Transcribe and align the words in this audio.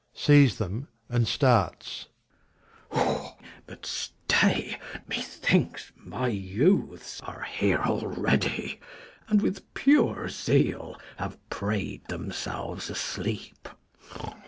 [_Sees 0.15 0.57
them, 0.57 0.87
and 1.09 1.27
starts. 1.27 2.07
But 2.89 3.85
stay, 3.85 4.79
methinks, 5.07 5.91
my 5.95 6.27
youths 6.27 7.21
are 7.21 7.43
here 7.43 7.81
already, 7.83 8.79
27 9.27 9.27
And 9.29 9.41
with 9.43 9.73
pure 9.75 10.27
zeal 10.27 10.99
have 11.17 11.37
prayed 11.51 12.07
themselves 12.07 12.89
asleep. 12.89 13.69